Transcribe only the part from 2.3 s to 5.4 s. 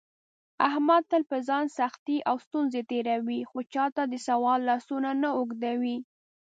ستونزې تېروي، خو چاته دسوال لاسونه نه